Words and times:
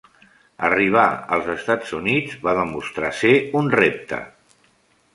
Arribar 0.69 1.03
als 1.37 1.51
Estats 1.57 1.93
Units 1.99 2.35
va 2.49 2.57
demostrar 2.63 3.15
ser 3.23 3.35
un 3.63 3.73
repte. 3.81 4.25